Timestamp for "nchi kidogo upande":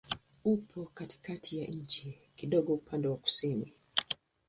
1.67-3.07